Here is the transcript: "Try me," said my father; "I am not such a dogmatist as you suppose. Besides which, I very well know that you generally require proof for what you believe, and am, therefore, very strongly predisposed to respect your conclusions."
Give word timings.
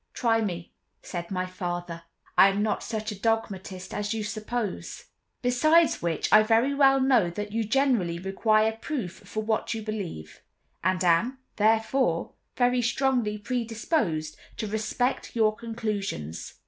"Try 0.15 0.41
me," 0.41 0.73
said 1.03 1.29
my 1.29 1.45
father; 1.45 2.01
"I 2.35 2.47
am 2.49 2.63
not 2.63 2.81
such 2.81 3.11
a 3.11 3.19
dogmatist 3.19 3.93
as 3.93 4.15
you 4.15 4.23
suppose. 4.23 5.05
Besides 5.43 6.01
which, 6.01 6.27
I 6.33 6.41
very 6.41 6.73
well 6.73 6.99
know 6.99 7.29
that 7.29 7.51
you 7.51 7.63
generally 7.63 8.17
require 8.17 8.71
proof 8.71 9.11
for 9.19 9.43
what 9.43 9.75
you 9.75 9.83
believe, 9.83 10.41
and 10.83 11.03
am, 11.03 11.37
therefore, 11.57 12.33
very 12.57 12.81
strongly 12.81 13.37
predisposed 13.37 14.37
to 14.57 14.65
respect 14.65 15.35
your 15.35 15.55
conclusions." 15.55 16.55